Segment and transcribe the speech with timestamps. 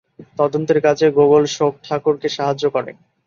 [0.39, 2.91] তদন্তের কাজে গোগোল শোক ঠাকুরকে সাহায্য করে।